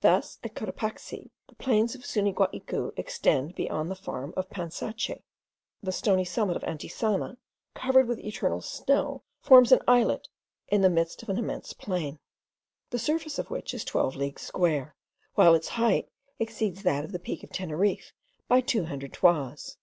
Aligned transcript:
Thus 0.00 0.40
at 0.42 0.56
Cotopaxi 0.56 1.30
the 1.46 1.54
plains 1.54 1.94
of 1.94 2.00
Suniguaicu 2.02 2.94
extend 2.98 3.54
beyond 3.54 3.92
the 3.92 3.94
farm 3.94 4.34
of 4.36 4.50
Pansache. 4.50 5.22
The 5.80 5.92
stony 5.92 6.24
summit 6.24 6.56
of 6.56 6.64
Antisana, 6.64 7.36
covered 7.72 8.08
with 8.08 8.18
eternal 8.18 8.60
snow, 8.60 9.22
forms 9.40 9.70
an 9.70 9.78
islet 9.86 10.26
in 10.66 10.80
the 10.80 10.90
midst 10.90 11.22
of 11.22 11.28
an 11.28 11.38
immense 11.38 11.74
plain, 11.74 12.18
the 12.90 12.98
surface 12.98 13.38
of 13.38 13.50
which 13.50 13.72
is 13.72 13.84
twelve 13.84 14.16
leagues 14.16 14.42
square, 14.42 14.96
while 15.36 15.54
its 15.54 15.68
height 15.68 16.08
exceeds 16.40 16.82
that 16.82 17.04
of 17.04 17.12
the 17.12 17.20
peak 17.20 17.44
of 17.44 17.50
Teneriffe 17.50 18.12
by 18.48 18.60
two 18.62 18.86
hundred 18.86 19.12
toises. 19.12 19.76